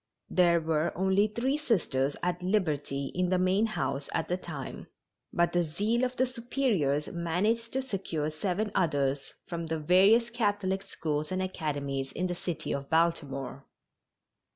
There 0.31 0.59
were 0.59 0.91
only 0.97 1.27
three 1.27 1.59
Sisters 1.59 2.15
at 2.23 2.41
liberty 2.41 3.11
in 3.13 3.29
the 3.29 3.37
main 3.37 3.67
house 3.67 4.09
at 4.15 4.27
the 4.29 4.35
time, 4.35 4.87
but 5.31 5.53
the 5.53 5.63
zeal 5.63 6.03
of 6.03 6.15
the 6.15 6.25
Superiors 6.25 7.09
managed 7.09 7.71
to 7.73 7.83
secure 7.83 8.31
seven 8.31 8.71
others 8.73 9.35
from 9.45 9.67
the 9.67 9.77
various 9.77 10.31
Catholic 10.31 10.81
schools 10.81 11.31
and 11.31 11.39
academies 11.39 12.11
in 12.13 12.25
the 12.25 12.33
city 12.33 12.73
of 12.73 12.89
Baltimore. 12.89 13.67